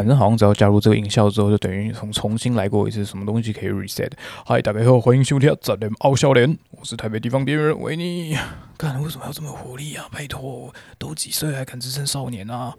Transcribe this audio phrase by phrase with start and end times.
[0.00, 4.10] 反正好像只要加入这个音效之后，就等于从重新来过一次，什么东西可以 reset。
[4.46, 8.34] 嗨，大家好，欢迎收听《咱们傲笑脸》，我是台北地方电影人维尼。
[8.78, 10.08] 看为什么要这么有活力啊？
[10.10, 12.74] 拜托，都几岁还敢自称少年啊？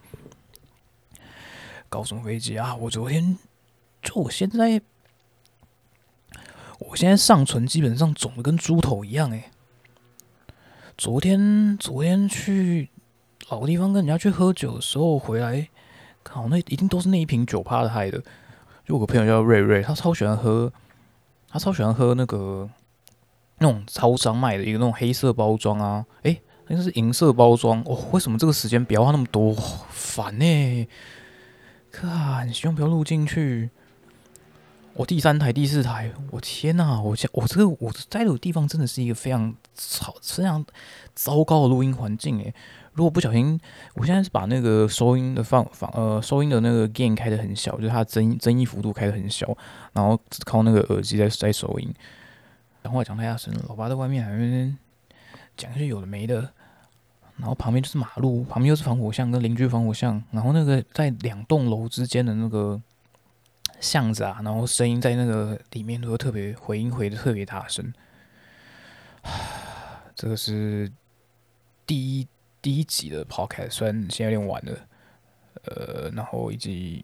[1.89, 2.75] 搞什么飞机啊？
[2.75, 3.37] 我昨天
[4.01, 4.81] 就我现在，
[6.79, 9.51] 我现在上唇基本上肿的跟猪头一样诶。
[10.97, 12.89] 昨天昨天去
[13.49, 15.69] 老地方跟人家去喝酒的时候回来，
[16.23, 18.21] 靠，那一定都是那一瓶酒趴的害的。
[18.85, 20.71] 就我个朋友叫瑞瑞，他超喜欢喝，
[21.49, 22.69] 他超喜欢喝那个
[23.59, 27.97] 那种超商卖的一个那种黑色包装啊，诶，那个是银色包装哦。
[28.11, 29.55] 为什么这个时间不要那么多？
[29.89, 30.87] 烦呢！
[31.91, 33.69] 看，希望不要录进去。
[34.93, 37.01] 我第三台、第四台，我天呐！
[37.01, 40.65] 我现我这个我在的地方真的是一个非常吵、非常
[41.15, 42.53] 糟糕的录音环境诶。
[42.93, 43.59] 如果不小心，
[43.95, 49.57] 我现在是把那个收音的放放呃收音的那个 gain 开的很小，就是它增增益幅度开的很小，
[49.93, 51.93] 然后只靠那个耳机在在收音。
[52.83, 54.73] 讲话讲太大声了，老爸在外面还在
[55.55, 56.51] 讲一些有的没的。
[57.37, 62.81] 然后旁边就是马路，旁边又是防火巷跟邻居防火巷，然后那个在两栋楼之间的那个。
[63.79, 67.91] 巷子啊，然后声音在那个里面都会特别回音回的特别大声。
[70.13, 70.91] 这个是
[71.87, 72.27] 第一
[72.61, 74.77] 第一集的 podcast，虽然现在有点晚了，
[75.63, 77.03] 呃，然后以及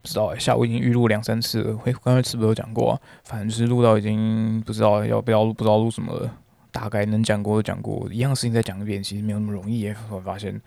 [0.00, 3.00] 不知道哎，下午已经预录两三次了，会刚才是不是有讲过？
[3.24, 6.36] 反正就是录到已经不知道要不要录，不知道录什么了。
[6.72, 9.92] 大概能讲过的讲过，一样事情再讲一遍，其实没有那么容易。
[10.10, 10.60] 我发现。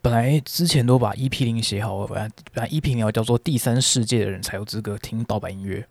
[0.00, 5.84] 本来之前都把 EP 零写好了，本来本来 EP 零要叫做第三世界的人才有资格听盗版音乐，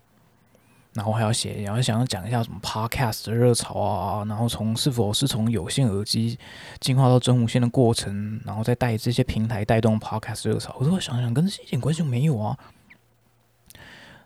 [0.96, 6.38] 然后还要写，然后想要讲一下什么 Podcast 的热潮啊，然后从是否是从有线耳机
[6.80, 12.58] 进化到真无线的过程，然后再带这些平台带动 Podcast 热潮，我都想想，跟这一点关系都没有啊。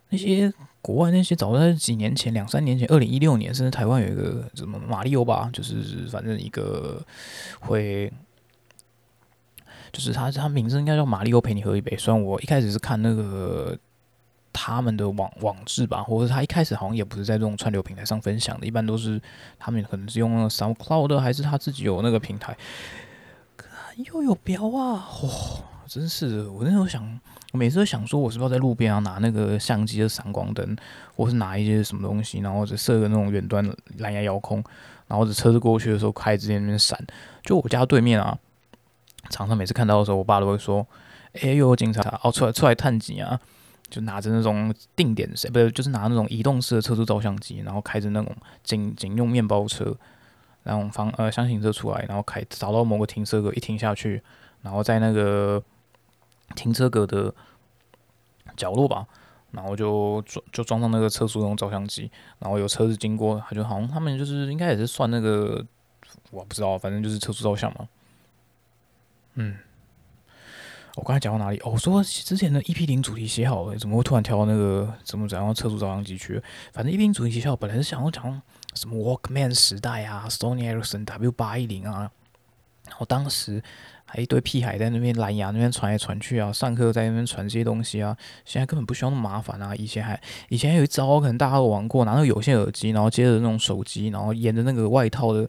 [0.08, 7.04] 那些国外那些早在几年前、两三年前、二零一六年，甚至台湾有一个什么马里欧吧，就是反正一个
[7.60, 8.12] 会。
[9.92, 11.96] 就是他，他名字应该叫马里奥陪你喝一杯。
[11.96, 13.76] 虽然我一开始是看那个
[14.62, 19.18] 他们的网网志吧，或者他一开始好像也不是在这种串流平台上分享的，一般都是
[19.58, 22.54] 他们可能是用那个 SoundCloud 还是他自己有那个平台。
[23.96, 25.08] 又有标啊！
[25.22, 25.30] 哇，
[25.86, 27.18] 真是我那时候想，
[27.52, 30.76] 我每次都想说，我是不是在路边啊拿那个相机的闪光灯，
[31.16, 33.66] 或是拿一些什么东西，然后者设个那种远端
[33.96, 34.62] 蓝牙遥控，
[35.06, 37.02] 然后者车子过去的时候开直接那边闪。
[37.42, 38.36] 就我家对面啊。
[39.28, 40.86] 常常每次看到的时候，我爸都会说
[41.40, 43.38] ：“哎，又有警察哦，出来出来探警啊！”
[43.90, 49.94] 就拿着那种定点谁，不是，就是拿那种移动式的测速照相机，然后开着那种警警用面包车，
[50.62, 54.22] 然后方呃箱型车出来，然后开找到某个停车格，一停下去，
[54.62, 55.62] 然后在那个
[56.54, 57.34] 停车格的
[58.56, 59.06] 角落吧，
[59.50, 65.64] 然后就装就装上那个测速那种照相机，然后有车子经过，他就好像他们就是应该也是算那个，
[66.30, 67.88] 我不知道，反正就是测速照相嘛。
[69.34, 69.56] 嗯，
[70.96, 71.58] 我刚才讲到哪里？
[71.58, 76.42] 哦，我说之前的 EP 零主题写好了，怎么会突然跳到那个怎么怎样测速照相机去？
[76.72, 78.42] 反正 EP 零主题写好，本来是想要讲
[78.74, 82.10] 什么 Walkman 时代啊，Sony Ericsson W 八一零啊，
[82.88, 83.62] 然后当时
[84.04, 89.74] 还一堆屁孩在那边蓝牙那边传来传去啊，上课在那边传这些东西啊，现在根本不需要那么麻烦啊。
[89.76, 95.48] 以前还以前有一招，可能大家都玩过，拿那个有线耳机，然后接着那种手机，然后沿着那个外套的。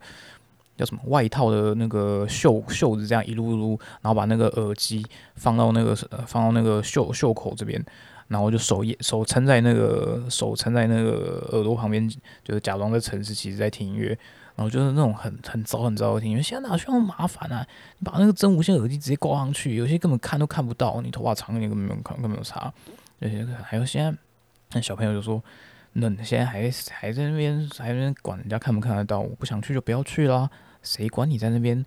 [0.77, 5.05] 叫什么外套的那个袖袖子，这样一撸撸，然后把那个耳机
[5.35, 7.83] 放到那个呃放到那个袖袖口这边，
[8.27, 12.09] 然后就手也手撑在那个手撑在那个耳朵旁边，
[12.43, 14.07] 就是假装在城市其实在听音乐，
[14.55, 16.31] 然后就是那种很很糟很糟的听。
[16.31, 17.65] 因为现在哪需要麻烦啊？
[17.99, 22.73] 你把那个真无线耳机直接挂上去，有些根本看都看不到，你头发长一点根本没有看根本没有差。
[23.19, 24.17] 有些还有现在
[24.73, 25.43] 那小朋友就说，
[25.93, 29.19] 那现在还还在那边还在那边管人家看不看得到？
[29.19, 30.49] 我不想去就不要去啦。
[30.81, 31.85] 谁管你在那边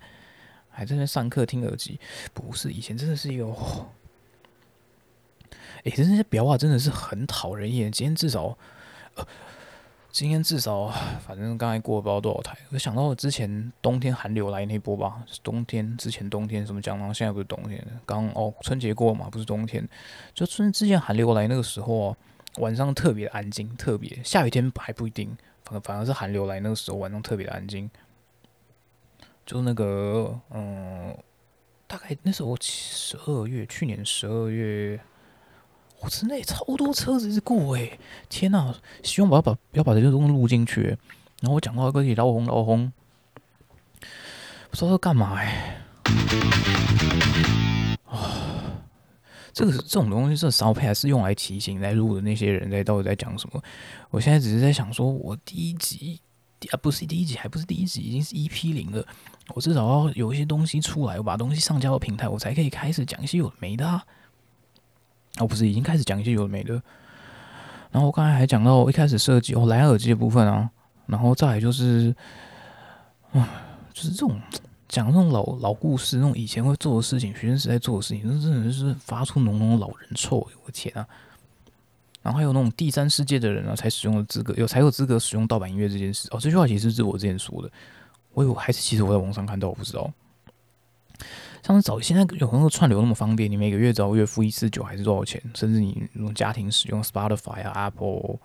[0.69, 1.99] 还在那上课听耳机？
[2.33, 3.47] 不是以前真的是一个，
[5.85, 7.91] 哎，这些表啊真的是很讨人厌。
[7.91, 8.56] 今天至少，
[9.15, 9.27] 呃，
[10.12, 10.89] 今天至少，
[11.27, 12.56] 反正刚才过了不知道多少台。
[12.71, 17.12] 我想到之前冬天寒流来那波吧，冬天之前冬天什么讲呢？
[17.15, 19.89] 现在不是冬天，刚哦春节过嘛，不是冬天。
[20.35, 22.17] 就春之前寒流来那个时候啊，
[22.59, 27.91] 晚上特别安静，特别下雨天还不一定，反反而是寒流来那个时候晚上特别安静。
[29.45, 31.17] 就那个，嗯，
[31.87, 34.99] 大概那时候十二月，去年十二月，
[36.01, 37.99] 我真的超多车子是过诶，
[38.29, 38.75] 天呐！
[39.03, 40.97] 希望不要把不要把这些东西录进去。
[41.41, 42.91] 然后我讲到一个老红老红，
[44.71, 45.77] 不知道干嘛诶，
[49.55, 53.62] 这个这种东西，这 soundpad 是用来提醒来录的那些人在到底在讲什么。
[54.11, 56.21] 我现在只是在想，说我第一集
[56.73, 59.06] 啊，不是第一集，还不是第一集，已经是 EP 零了。
[59.55, 63.87] 我至少要有一些东西出来，我把东西上交到平台，我才可以开始讲一些有的没的。
[63.87, 64.05] 啊。
[65.39, 66.75] 哦，不是，已经开始讲一些有的没的。
[67.91, 70.69] 然后我刚才还讲到一开始设计哦，蓝牙耳机的部分啊，
[71.06, 72.15] 然后再来就是，
[73.33, 73.49] 啊，
[73.93, 74.41] 就是这种
[74.94, 81.05] 讲那种老老故事，那种以前会做的事情，学生时代做的事情，那真的是发出浓浓的老人臭，我天啊！
[82.23, 86.29] 然后还有那种第三世界的人啊，才使用的资格，有才有资格使用盗版音乐这件事。
[86.31, 87.69] 哦，这句话其实是我之前说的，
[88.35, 90.08] 我有还是其实我在网上看到，我不知道。
[91.64, 95.43] 像是早现在有很多串流那么方便，你每个月只要月付一次九还是多少钱？
[95.55, 98.38] 甚至你那种家庭使用 Spotify 啊、Apple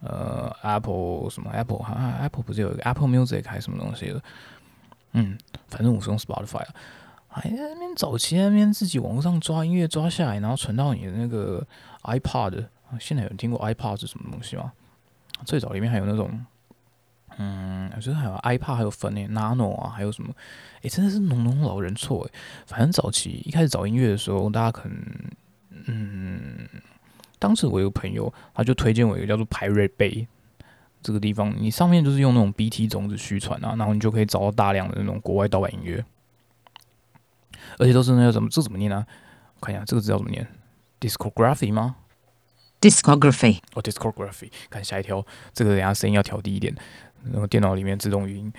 [0.00, 4.20] 呃 Apple 什么 Apple 好像 Apple 不是有一个 Apple Music 还是什么东西的？
[5.16, 5.36] 嗯，
[5.68, 6.74] 反正我是用 Spotify 啊。
[7.28, 11.66] 还在那边早期那边自己网上抓音乐抓下来，然后存到你的那个
[12.04, 12.66] iPod。
[13.00, 14.72] 现在有人听过 iPod 是什么东西吗？
[15.44, 16.30] 最早里面还有那种。
[17.38, 20.32] 嗯，我觉得还有 iPad，还有分诶，Nano 啊，还有什么？
[20.80, 22.32] 诶，真的是浓浓老人错诶。
[22.66, 24.98] 反正早期一开始找音乐的时候，大家可能，
[25.86, 26.66] 嗯，
[27.38, 30.26] 当时我有个朋友，他就推荐我一个叫做 Pirate Bay
[31.06, 36.04] 这个地方，你上面就是用那种 BT 种子虚传啊，然后你就可以找到大量的那种国外盗版音乐，
[37.78, 39.06] 而且都是那个怎么这怎么念呢？
[39.54, 40.44] 我看一下这个字要怎么念
[40.98, 41.94] ？Discography 吗
[42.80, 45.24] ？Discography 哦，Discography，看下一条，
[45.54, 46.74] 这个等下声音要调低一点。
[47.30, 48.52] 然后电脑里面自动语音，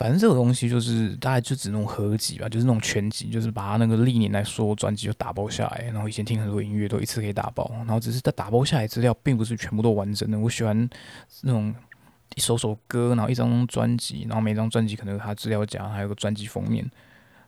[0.00, 5.90] 反正这个东西就是大概就只那种合集吧，就是那种全集，就是把它那个历年来说专辑就打包下来。
[5.92, 10.38] 然后以前听很多音乐都一次可以打包，然后只是在打包下来资料并不是全部都完整的。
[10.38, 10.88] 我喜欢
[11.42, 11.74] 那种
[12.34, 16.90] 一首首歌，然后一张张专辑，然后每张专辑可能有它资料夹，还有个专辑封面。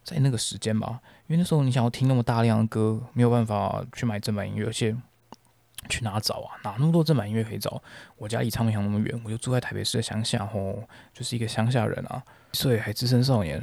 [0.05, 4.95] 在那个时间吧，因为那时候你想要听那么大量的歌，没有办法去买正版音乐，而且。
[5.89, 6.57] 去哪找啊？
[6.65, 7.83] 哪那么多正版音乐可以找？
[8.17, 10.83] 我家离唱片行那么远，我就住在台北市的乡下，吼，
[11.13, 13.63] 就是一个乡下人啊，所以还资深少年。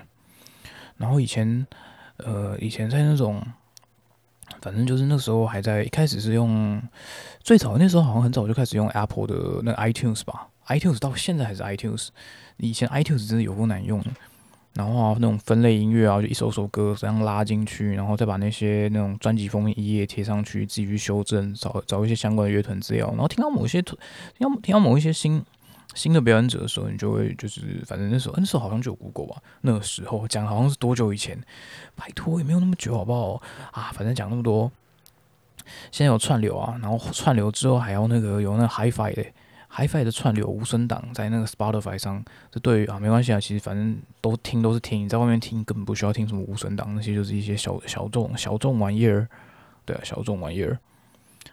[0.97, 1.65] 然后以前，
[2.17, 3.41] 呃，以前在那种，
[4.61, 6.81] 反正就是那时候还在一开始是用
[7.41, 12.09] 最早那时候好像很早就开始用 Apple 的那 iTunes 吧，iTunes 到现在还是 iTunes。
[12.57, 14.03] 以前 iTunes 真的有够难用。
[14.75, 23.07] 然后啊，那种分类音乐啊，就一首首歌这样拉进去，然后再把那些那种专辑封面一页贴上去，自己去修正，找找一些相关的乐团资料。
[23.09, 23.97] 然后听到某一些听
[24.39, 25.43] 到听到某一些新
[25.95, 31.37] 新的表演者的时候，你就会就是反正那时候那时候好像就有 Google 吧，那个时候讲好像是多久以前？
[31.95, 33.41] 拜托也没有那么久好不好？
[33.71, 34.71] 啊，反正讲那么多，
[35.91, 39.25] 现在有串流啊，然后串流之后还要那个有那 HiFi 的。
[39.71, 49.27] HiFi 的串流无声档在那个 Spotify 上，这对于啊没关系啊，其实反正都听都是听，你在外面听根本不需要听什么无声档，那些就是一些小小众小众玩意儿，
[49.85, 50.79] 对啊，小众玩意儿，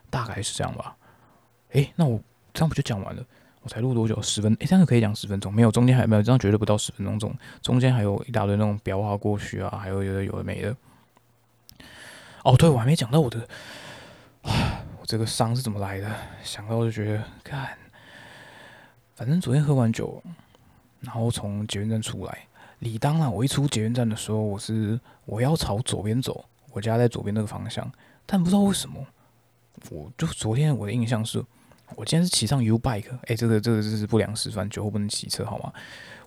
[0.09, 0.97] 大概是这样吧。
[1.73, 2.19] 诶，那我
[2.55, 3.23] 这样不就讲完了？
[3.63, 4.21] 我才录多久？
[4.23, 4.57] 十分？
[4.61, 5.53] 诶，这样可以讲十分钟？
[5.53, 7.19] 没有，中间还有没有，这样绝对不到十分钟。
[7.19, 10.75] 中中间还有一大堆那种表啊过去啊，还有有的有的没的。
[12.45, 13.47] 哦，对，我还没讲到我的，
[14.43, 16.11] 我这个伤是怎么来的？
[16.43, 17.77] 想到我就觉得，看。
[19.17, 20.23] 反正昨天喝完酒，
[21.01, 22.47] 然后从捷运站出来，
[22.81, 27.91] 理当啊，我一出捷运站的时候，我是我要朝左边走，我家在左边那个方向，
[28.27, 29.03] 但不知道为什么，
[29.91, 31.43] 我就昨天我的印象是，
[31.95, 35.73] 我今天是骑上 U bike，哎，这个这个这是不良示范，酒后不能骑车好吗？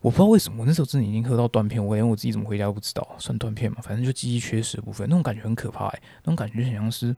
[0.01, 7.15] 我不知道为什么，我那时候真的已经喝到断片，我连我自己怎么回家都不知道，算断片嘛，反正就记忆缺失的部分，那种感觉很可怕，哎，那种感觉很像是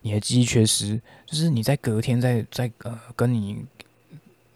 [0.00, 3.66] 你的记忆缺失，就是你在隔天在在呃跟你。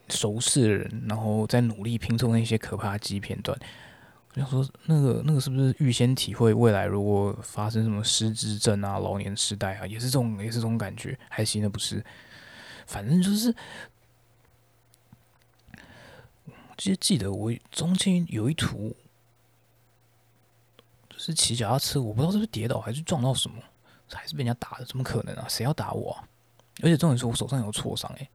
[0.08, 3.58] 熟识的人，然后再努力拼凑那些可怕的记忆片段。
[4.34, 11.16] 我想说，那个那个是不是预先体会未来如果发生什么失智症啊、老年痴呆啊，也是这种也是这种感觉？
[11.28, 12.04] 还行的不是？
[12.86, 13.54] 反正就是，
[16.76, 18.94] 记记得我中间有一图，
[21.08, 23.56] 就是骑脚踏车，我不知道是不是跌倒还是撞到什么，
[24.12, 24.84] 还是被人家打的？
[24.84, 25.46] 怎么可能啊？
[25.48, 26.10] 谁要打我？
[26.10, 26.28] 啊？
[26.82, 28.28] 而且重点是我手上有挫伤，诶。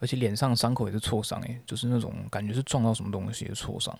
[0.00, 3.96] 而且脸上伤口也是挫伤，诶，就是那种感觉是撞到什么东西的挫伤。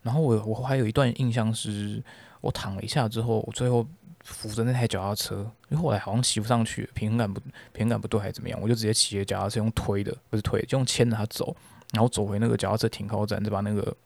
[0.00, 2.02] 然后我我还有一段印象是，
[2.40, 3.86] 我躺了一下之后，我最后
[4.24, 7.40] 扶着那台脚踏车，因为后来好像骑不上去，平衡感不
[7.72, 11.54] 平衡感不对还是怎么样，我就直接骑着脚踏车用推的，不是推，就用牵着它走，
[11.92, 13.96] 然后走回那个脚踏车停靠站，再把那个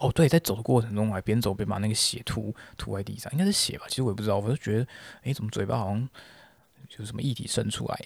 [0.00, 4.86] 哦对，在走的过程中我还边走边把那个血吐吐在地上，应该是血吧，其实我也不知道，我就觉得
[5.22, 6.08] 诶，怎么嘴巴好像
[6.88, 7.98] 就是什么液体渗出来。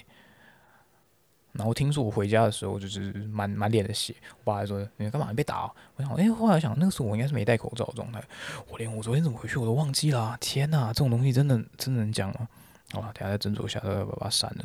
[1.52, 5.72] 然后听说我回家的时候就是满满脸的血，我爸还说你干嘛你被打、啊？
[5.96, 8.22] 我想哎、后来想那个时候我应该是没戴口罩的状态，
[8.68, 12.48] 我连我昨天怎么回去我都忘记了、天哪，这种东西真的真的能讲吗？
[12.92, 14.64] 好了，等下再斟酌一下，再把它删了。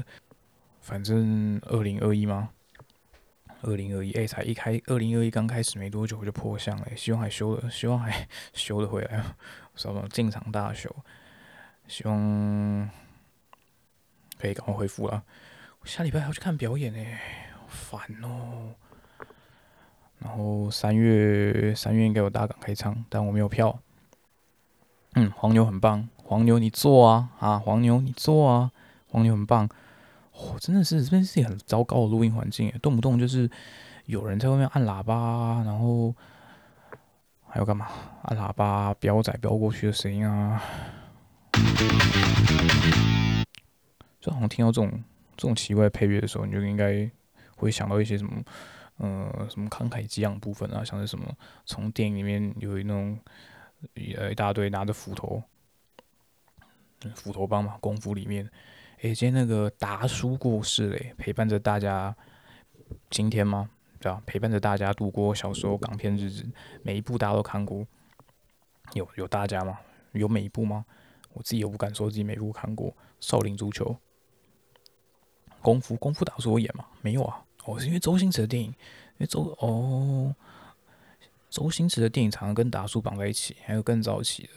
[0.82, 2.50] 反正二零二一吗？
[3.63, 9.24] 二零二一，哎，才一开，二零二一刚开始没多久我就破相了、希望还修的，希望还 修得回来，
[9.75, 10.96] 什么进场大修，
[11.88, 12.89] 希望
[14.39, 15.24] 可以赶快恢复了。
[15.88, 17.00] 下礼拜还要去看表演呢、
[17.56, 18.75] 好烦哦。
[20.20, 23.79] 然后三月三月应该有大港开唱，但我没有票。
[25.13, 28.70] 嗯，黄牛很棒，黄牛你做啊啊，黄牛你做啊，
[29.08, 29.70] 黄牛很棒。
[30.34, 33.50] 哦，真的是这边是一个很糟糕的录音环境，动不动就是
[34.08, 36.13] 有人在外面按喇叭，然后
[37.48, 37.88] 还有干嘛？
[38.24, 40.62] 按喇叭飙仔飙过去的声音啊，
[44.20, 44.91] 就好像听到这种
[45.38, 47.10] 这种奇怪配乐的时候，你就应该
[47.56, 48.44] 会想到一些什么，
[48.98, 51.32] 呃，什么慷慨激昂部分啊，像是什么
[51.63, 53.20] 从电影里面有那种
[53.94, 55.41] 呃一大堆拿着斧头，
[57.15, 58.50] 斧头帮嘛，功夫里面，
[59.01, 62.15] 诶，今天那个达叔过世嘞，陪伴着大家
[63.12, 63.70] 今天吗？
[64.00, 64.22] 对吧？
[64.25, 66.46] 陪伴着大家度过小时候港片日子，
[66.82, 67.86] 每一部大家都看过，
[68.94, 69.79] 有有大家吗？
[70.13, 70.86] 有每一部吗？
[71.34, 73.86] 我自己又不敢说自己每一部看过，《少林足球》。
[75.61, 76.85] 功夫功夫达叔我演吗？
[77.01, 78.75] 没有啊，哦，是因为周星驰的电影，因
[79.19, 80.33] 为周哦，
[81.49, 84.49] 周星驰的电影常常跟达叔绑在一起，还有更早期的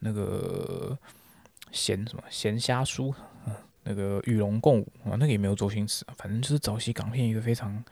[0.00, 0.98] 那个
[1.72, 3.14] 闲什么闲虾叔，
[3.84, 7.84] 那个与龙共舞啊，那个也没有周星驰啊，反正就是早期港片一个非常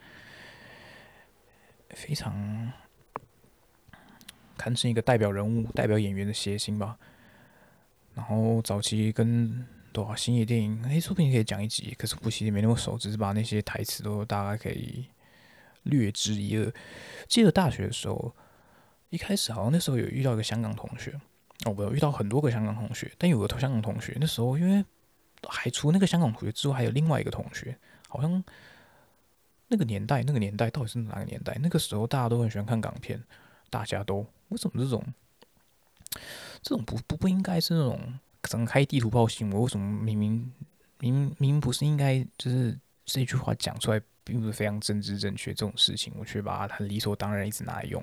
[1.90, 2.72] 非常
[4.56, 6.98] 堪称一个代表人物、代表演员的谐星吧。
[8.14, 9.66] 然后早期跟
[9.96, 15.06] 多啊，星爷电影，哎，说不定可以讲一集，可是我其实没那么熟，只是把那些台词都大概可以
[15.84, 16.70] 略知一二。
[17.26, 18.36] 记得大学的时候，
[19.08, 21.18] 一开始好像那时候有遇到一个香港同学，
[21.64, 24.84] 哦，不有遇到很多个香港同学，但有个香港同学那时候因为
[25.48, 28.44] 还除那个香港同学之外，还有另外一个同学，好像
[29.68, 31.56] 那个年代，那个年代到底是哪个年代？
[31.62, 33.22] 那个时候大家都很喜欢看港片，
[33.70, 35.02] 大家都为什么这种
[36.60, 39.62] 这种不不不应该是那种展开地图炮新闻？
[39.62, 40.52] 为什么明明
[40.98, 48.02] 明明不是应该就是这句话讲出来，并不是非常政治正确这种事情，我却把它理所当然一直拿来用。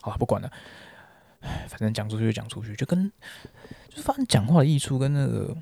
[0.00, 0.50] 好了，不管了，
[1.40, 3.10] 唉反正讲出去就讲出去，就跟
[3.88, 5.56] 就反正讲话的艺术跟那个。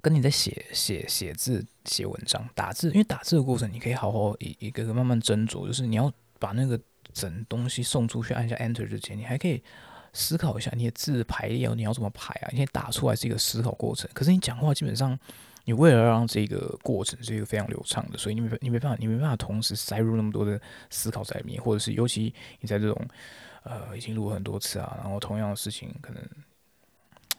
[0.00, 6.80] 跟你在写写写字、写文章、打字，因为打字的过程，你可以好好一一个个慢慢斟酌，就是你要把那个
[7.12, 9.60] 整东西送出去，按下 Enter 之前，你还可以
[10.18, 12.50] 思考一下你的字排列你要怎么排啊？
[12.52, 15.16] 你打出来是一个思考过程，可是你讲话基本上，
[15.64, 20.60] 你为了让这个过程是一个非常流畅的，所以你没你没办法，你没办法同时塞入那么多的
[20.90, 23.08] 思考在里面，或者是尤其你在这种
[23.62, 26.20] 呃已经录了很多次啊，然后同样的事情可能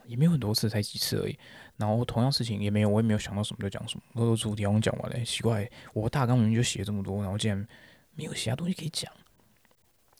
[0.06, 1.38] 也没有很多次，才几次而已。
[1.76, 7.68] 然后同样事情也没有，我也没有想到什么就讲什么，我都主题好像讲完了，奇怪，我大纲明明就写这么多，然后竟然
[8.16, 9.12] 没有其他东西可以讲，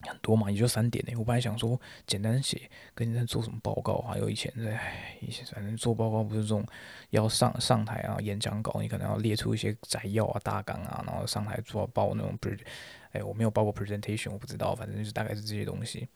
[0.08, 1.14] 很多嘛，也就三点呢。
[1.18, 4.80] 我本来想说简单写，跟你在做什么报告，还有以前在
[5.22, 6.66] 以前反正做报告不是这种
[7.10, 12.58] 要上上台啊演讲稿，你可能要列出一些摘要啊大纲啊，然后上台做报那种不是，
[13.12, 16.08] 哎，我没有报过 presentation，我不知道，反正就是大概是这些东西。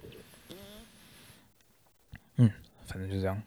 [2.38, 2.50] 嗯，
[2.86, 3.42] 反正就这样。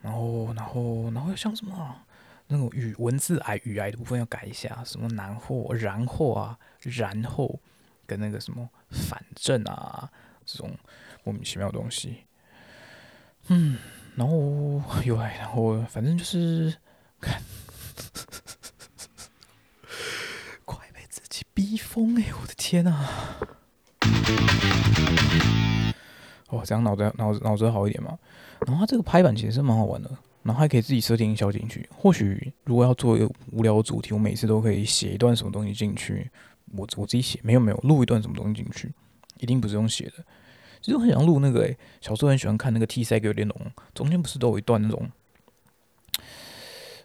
[0.00, 2.04] 然后，然后，然后像什么啊、
[2.46, 7.58] 那种语文字癌语癌的部分要改一下，什么然后、然后啊，然后
[8.08, 10.10] 跟那个什么反正啊
[10.44, 10.74] 这种
[11.22, 12.24] 莫名其妙的东西。
[13.48, 13.76] 嗯，
[14.16, 16.74] 然后又来，然后反正就是
[17.20, 17.40] 看，
[20.64, 23.38] 快被自己逼疯哎、我的天啊！
[26.48, 28.18] 哦，这样脑子脑子脑子好一点嘛。
[28.66, 30.10] 然后它这个拍板其实是蛮好玩的，
[30.42, 31.88] 然后还可以自己设定音效进去。
[31.94, 36.30] 或许如果要做一个无聊的主题，我每次都可以写一段什么东西进去，
[36.76, 38.92] 我我自己写，没有没有录一段什么东西进去，
[39.38, 40.24] 一定不是用写的。
[40.80, 43.56] 其实我很想录那个诶、小时候很喜欢看那个《T 塞给联龙》，
[43.94, 45.10] 中间不是都有一段那种。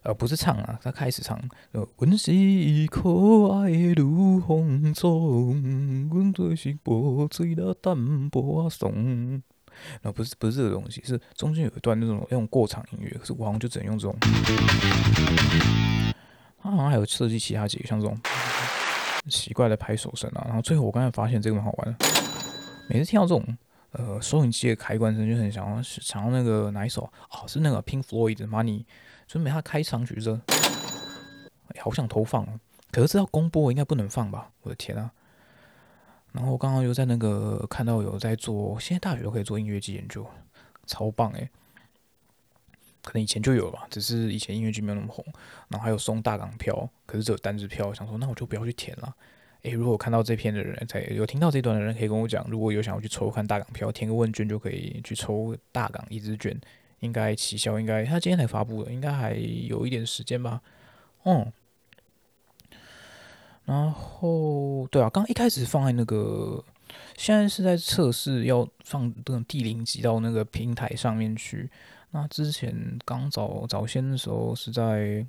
[0.03, 1.39] 呃，不是唱啊，他开始唱，
[1.72, 2.32] 呃，阮是
[2.88, 3.10] 可
[3.53, 9.41] 爱的女风中，阮就是波水的淡薄送。
[10.01, 14.15] 然后不是不是这个东西，是中间有一段那种那种过场音乐，可是我好像就只能用这种。
[16.62, 18.17] 他好像还有设计其他几个像这种
[19.29, 22.05] 奇怪的拍手声啊，然后最后我刚才发现这个蛮好玩的，
[22.89, 23.57] 每次听到这种
[23.91, 28.85] 呃收音机的开关声，就很想要想要那个哪一首哦，是那个 Pink Floyd 的 Money，
[29.27, 32.59] 就是每他开场曲这，哎好想投放哦。
[32.91, 34.51] 可是这要公播应该不能放吧？
[34.61, 35.11] 我的天啊！
[36.31, 40.25] 然后刚刚又在那个看到有在做，现在大学都可以做音乐剧研究，
[40.85, 41.49] 超棒诶。
[43.03, 45.24] 可能以前就有吧，只是以前音乐剧没有那么红。
[45.67, 47.93] 然后还有送大港票，可是只有单支票。
[47.93, 49.13] 想说那我就不要去填了。
[49.63, 56.60] 诶，如果看到这篇的人，才有听到这段的人，可以跟我讲，如果有想要去抽看大港票，填个问卷就可以去抽大港一支卷。
[57.00, 60.62] 应该起效，应该他今天才发布的，应该还有一点时间吧。
[61.25, 61.51] 嗯。
[63.65, 66.63] 然后，对啊，刚一开始放在那个，
[67.17, 71.69] 现在是在测试要放那种第零集到那个平台上面去。
[72.15, 75.25] 那之前刚找早先的时候是在，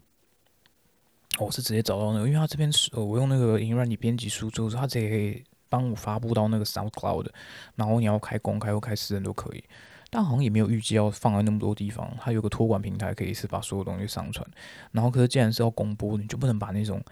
[1.39, 7.31] 我是直接找到那个，因为他这边是我用那个音软你编辑输出，他直接可以帮我发布到那个 SoundCloud，
[7.75, 9.65] 然后你要开公开或开私人都可以，
[10.11, 14.47] 但好像也没有预计要放在那么多地方，它有个托管平台可以是把所有东西上传，
[14.93, 17.03] 然后可是既然是要公播，你就不能把那种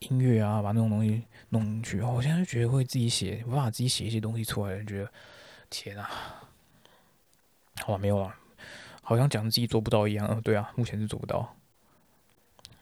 [0.00, 5.10] 音乐啊，把那种东西弄进去，我现在就觉得会自己写，无法自己写一些东西出来，觉得
[5.70, 6.10] 天啊，
[7.82, 8.34] 好吧，没有了。
[9.08, 11.54] 好像讲自己做不到一样，嗯，对啊，目前是做不到。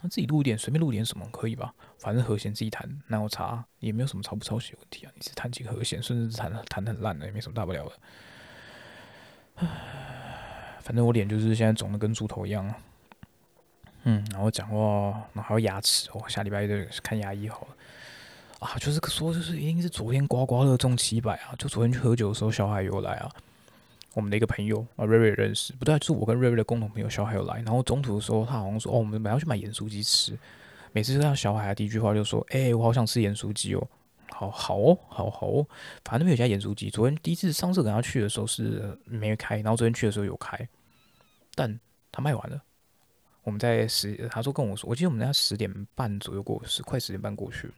[0.01, 1.75] 那自己录一点，随便录点什么可以吧？
[1.99, 5.13] 反正和弦自己弹，那我查也没有什么抄不抄袭问题啊。
[5.15, 7.93] 你是弹几个和弦，甚至是弹弹很烂的，也没什么大不了的。
[9.57, 12.79] 唉，反正我脸就是现在肿的跟猪头一样啊。
[14.05, 17.77] 嗯，然后讲话，然后还有牙齿，我下礼拜就看牙医好了。
[18.61, 21.55] 啊，就是说，就是一定是昨天刮刮乐中七百啊！
[21.59, 23.31] 就昨天去喝酒的时候，小海又来啊。
[24.15, 30.39] 我们的一个朋友啊，瑞瑞认识，不对，就是我跟瑞瑞的共同朋友小海有来，然后中途的时候，他好像说，哦，我们本来要去买盐酥鸡吃，
[30.93, 33.89] 每次看到小海的第一句话就说，哎，我好想吃盐酥鸡哦，
[34.31, 35.67] 好好哦，好好哦，
[36.05, 40.57] 反正那边有家盐酥鸡，昨天第一次上次跟他去的时候是没开，然后昨天去的时候有开，
[41.57, 41.81] 但
[42.13, 42.63] 他卖完了，
[43.43, 47.69] 我们在十，他说跟我说，我记得我们在十点半左右过，是快十点半过去，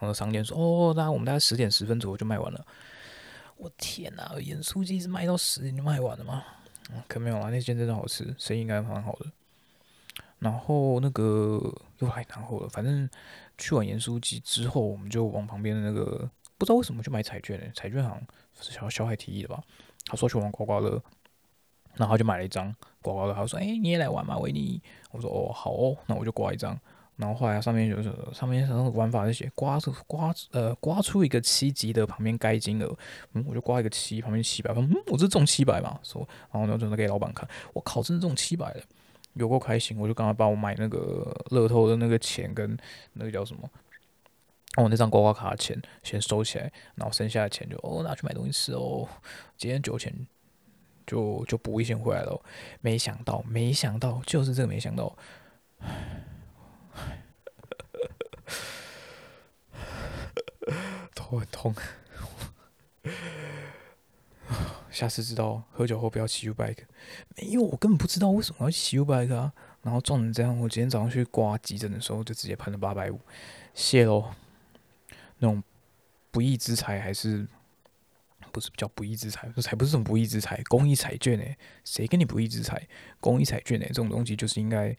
[0.00, 2.66] 后商店说，哦，那我们大概十点十分左右就卖完了。
[3.62, 4.34] 我天哪！
[4.40, 6.42] 盐酥鸡是卖到十点就卖完了吗？
[7.06, 9.26] 可没有啊，那间真的好吃，生意应该蛮好的。
[10.40, 13.08] 然后那个又来然后了，反正
[13.56, 17.66] 去完盐酥鸡之后，我们就往旁边的那个不知道为什么去买彩券呢？
[17.72, 18.20] 彩券行
[18.60, 19.62] 是小小海提议的吧？
[20.06, 21.00] 他说去玩刮刮乐，
[21.94, 23.32] 然后就买了一张刮刮乐。
[23.32, 26.76] 他说：“哎，你也来玩嘛，维尼？”我说：“哦，好哦，那我就刮一张。”
[27.16, 32.96] 然后后来上面就是上面上玩法是写刮出刮呃刮出一个七级的旁边该金额，
[33.34, 38.82] 嗯，我就刮一个七旁边七百，嗯，我这中七百嘛，说，然后呢就给老板看，我靠，真的中七百了，
[39.34, 42.76] 有够开心，我就刚刚帮我买那个乐透的那个钱跟
[43.12, 43.70] 那个叫什么，
[44.76, 49.06] 哦那张刮刮卡的钱先收起来，然后剩下的钱就哦拿去买东西吃哦，
[49.58, 50.12] 今天酒钱
[51.06, 52.42] 就就补一些回来了，
[52.80, 55.14] 没想到没想到就是这个没想到。
[61.14, 61.74] 头很痛，
[64.90, 66.84] 下次知道喝酒后不要骑 U bike。
[67.36, 69.52] 没有，我根本不知道为什么要骑 U bike 啊！
[69.82, 73.18] 然后撞成这样，我今天早上去挂急诊的时候就直接喷了八百五，
[73.74, 74.32] 谢喽。
[75.38, 75.62] 那种
[76.30, 77.44] 不义之财还是
[78.52, 79.50] 不是叫不义之财？
[79.56, 82.86] 这才不是什么不义之财，公益彩券诶，谁跟你不义之财？
[83.18, 84.96] 公益彩券诶，这种东西就是应该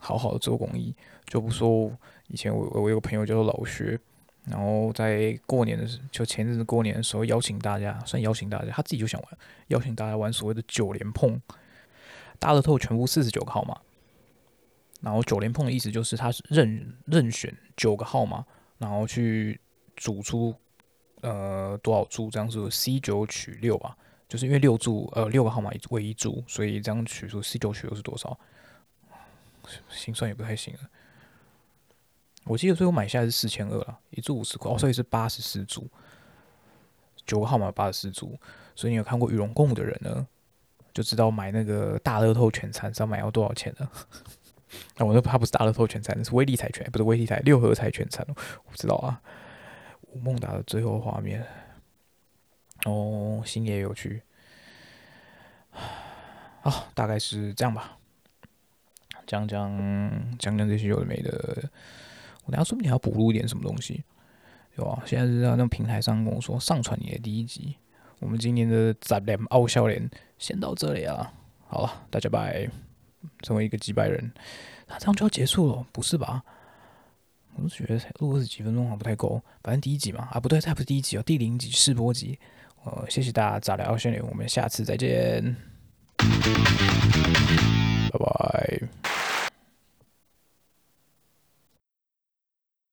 [0.00, 0.96] 好好的做公益。
[1.26, 4.00] 就不说以前我我有个朋友叫做老薛。
[4.46, 11.40] 然后在过年的时候，就前阵子过年的时候，邀请大家，算邀请大家，他自己就想玩，邀请大家玩所谓的九连碰，
[12.38, 13.76] 大乐透全部四十九个号码，
[15.00, 18.44] 然后九连碰的意思就是他是任任选九个号码，
[18.78, 19.60] 然后去
[19.96, 20.54] 组出
[21.22, 23.96] 呃多少注，这样子 C 九取六吧，
[24.28, 28.38] 就是因为六注呃六个号码为一注，所以这样取出 C 九取六是多少？
[29.88, 30.80] 心算也不太行了。
[32.46, 35.88] 我记得最后买下来是四千二了，一注五十块，哦，所以是八十四注，
[37.26, 38.38] 九个号码八十四注，
[38.76, 40.24] 所以你有看过羽绒共舞的人呢，
[40.94, 43.88] 就知道买那个大乐透全餐是要买要多少钱的。
[44.96, 49.20] 那我那怕不是大乐透全餐，是威力彩全，不是威力彩六合彩全餐，我知道啊。
[50.02, 51.44] 吴孟达的最后画面，
[52.84, 54.22] 哦，星爷有趣，
[56.62, 57.98] 啊，大概是这样吧，
[59.26, 59.68] 讲讲
[60.38, 61.68] 讲讲这些有的没的。
[62.46, 64.02] 我等下说不定还要补录一点什么东西，
[64.76, 65.02] 有啊。
[65.04, 67.76] 现在是在那平台上跟我说上传你的第一集。
[68.18, 71.30] 我们今年的杂联傲笑脸先到这里啊，
[71.68, 72.66] 好了，大家拜。
[73.42, 74.32] 成为一个几百人，
[74.86, 75.84] 那这样就要结束了？
[75.90, 76.44] 不是吧？
[77.56, 79.42] 我是觉得录二十几分钟好像不太够。
[79.64, 82.38] 反正第一集嘛，啊不对，这还不是第一集哦，第零集试播集。
[82.84, 85.56] 呃，谢谢大家杂聊笑脸，我们下次再见，
[88.12, 89.15] 拜拜。